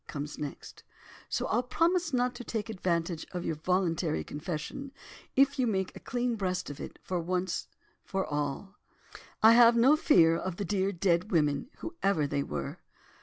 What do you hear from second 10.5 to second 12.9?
the dear, dead women, whoever they were."